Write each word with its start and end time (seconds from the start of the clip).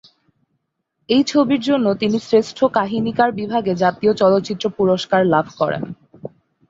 এই 1.09 1.23
ছবির 1.23 1.61
জন্য 1.61 1.87
তিনি 1.93 2.17
শ্রেষ্ঠ 2.19 2.59
কাহিনীকার 2.77 3.29
বিভাগে 3.31 3.73
জাতীয় 3.75 4.11
চলচ্চিত্র 4.13 4.65
পুরস্কার 4.77 5.21
লাভ 5.25 5.45
করেন। 5.59 5.83